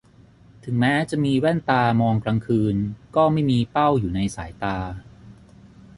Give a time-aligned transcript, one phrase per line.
[0.63, 2.75] ถึงแม้จะมีแว่นตามองกลางคืน
[3.15, 4.77] ก็ไม่มีเป้าอยู่ในสายตา